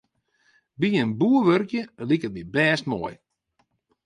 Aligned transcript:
By 0.79 0.89
in 1.01 1.09
boer 1.19 1.43
wurkje 1.47 1.81
liket 2.07 2.33
my 2.33 2.43
bêst 2.53 2.85
moai. 2.89 3.15